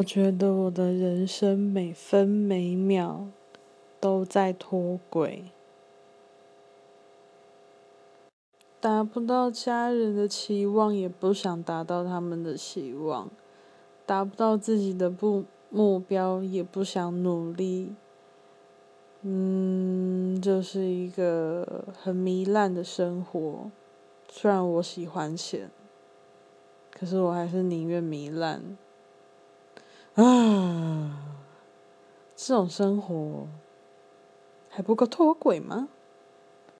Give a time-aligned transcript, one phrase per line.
[0.00, 3.26] 我觉得我的人生每分每秒
[4.00, 5.52] 都在脱轨，
[8.80, 13.28] 达不到家人的期望，也不想达到他们的期望，
[14.06, 17.94] 达不到自己的不目标，也不想努力。
[19.20, 23.70] 嗯，就是一个很糜烂的生活。
[24.30, 25.70] 虽然我喜欢钱，
[26.90, 28.78] 可是我还是宁愿糜烂。
[30.14, 31.16] 啊，
[32.36, 33.46] 这种生活
[34.68, 35.88] 还不够脱轨吗？